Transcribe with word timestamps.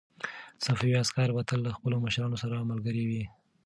صفوي 0.65 0.91
عسکر 1.01 1.29
به 1.35 1.41
تل 1.49 1.59
له 1.65 1.71
خپلو 1.77 1.95
مشرانو 2.05 2.37
سره 2.43 2.67
ملګري 2.71 3.03
ول. 3.07 3.23